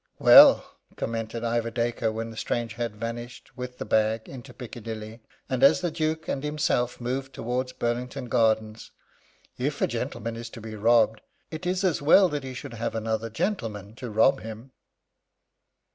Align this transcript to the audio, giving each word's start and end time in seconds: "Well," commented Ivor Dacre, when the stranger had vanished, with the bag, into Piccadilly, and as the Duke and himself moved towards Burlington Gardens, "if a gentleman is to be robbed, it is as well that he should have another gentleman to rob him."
"Well," 0.17 0.65
commented 0.95 1.43
Ivor 1.43 1.69
Dacre, 1.69 2.11
when 2.11 2.31
the 2.31 2.35
stranger 2.35 2.77
had 2.77 2.95
vanished, 2.95 3.55
with 3.55 3.77
the 3.77 3.85
bag, 3.85 4.27
into 4.27 4.51
Piccadilly, 4.51 5.19
and 5.47 5.61
as 5.61 5.81
the 5.81 5.91
Duke 5.91 6.27
and 6.27 6.43
himself 6.43 6.99
moved 6.99 7.35
towards 7.35 7.71
Burlington 7.71 8.25
Gardens, 8.25 8.89
"if 9.59 9.79
a 9.79 9.85
gentleman 9.85 10.35
is 10.37 10.49
to 10.49 10.59
be 10.59 10.73
robbed, 10.75 11.21
it 11.51 11.67
is 11.67 11.83
as 11.83 12.01
well 12.01 12.29
that 12.29 12.43
he 12.43 12.55
should 12.55 12.73
have 12.73 12.95
another 12.95 13.29
gentleman 13.29 13.93
to 13.97 14.09
rob 14.09 14.39
him." 14.39 14.71